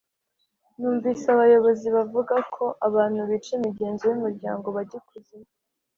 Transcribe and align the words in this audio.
numvise 0.79 1.25
abayobozi 1.35 1.87
bavuga 1.95 2.35
ko 2.53 2.65
abantu 2.87 3.19
bica 3.29 3.51
imigenzo 3.57 4.03
y’umuryango 4.05 4.67
bajya 4.75 4.97
ikuzimu 5.01 5.49